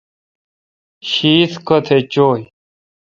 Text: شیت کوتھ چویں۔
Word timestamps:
شیت 1.09 1.51
کوتھ 1.67 1.91
چویں۔ 2.11 2.45